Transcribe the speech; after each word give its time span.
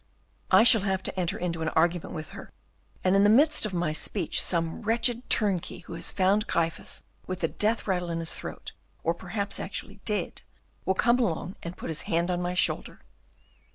"I 0.49 0.63
shall 0.63 0.81
have 0.81 1.03
to 1.03 1.15
enter 1.19 1.37
into 1.37 1.61
an 1.61 1.69
argument 1.69 2.15
with 2.15 2.31
her; 2.31 2.49
and 3.03 3.15
in 3.15 3.23
the 3.23 3.29
midst 3.29 3.67
of 3.67 3.71
my 3.75 3.93
speech 3.93 4.41
some 4.41 4.81
wretched 4.81 5.29
turnkey 5.29 5.81
who 5.81 5.93
has 5.93 6.09
found 6.09 6.47
Gryphus 6.47 7.03
with 7.27 7.41
the 7.41 7.47
death 7.47 7.85
rattle 7.85 8.09
in 8.09 8.17
his 8.17 8.33
throat, 8.33 8.71
or 9.03 9.13
perhaps 9.13 9.59
actually 9.59 10.01
dead, 10.03 10.41
will 10.85 10.95
come 10.95 11.19
along 11.19 11.55
and 11.61 11.77
put 11.77 11.89
his 11.91 12.01
hand 12.09 12.31
on 12.31 12.41
my 12.41 12.55
shoulder. 12.55 13.01